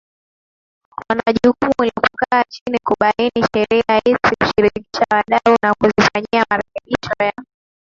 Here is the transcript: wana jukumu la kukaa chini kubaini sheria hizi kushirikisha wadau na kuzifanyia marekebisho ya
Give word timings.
wana 1.09 1.23
jukumu 1.33 1.83
la 1.85 1.91
kukaa 2.01 2.43
chini 2.43 2.79
kubaini 2.83 3.45
sheria 3.53 4.01
hizi 4.05 4.19
kushirikisha 4.39 5.05
wadau 5.11 5.57
na 5.63 5.73
kuzifanyia 5.73 6.45
marekebisho 6.49 7.13
ya 7.19 7.33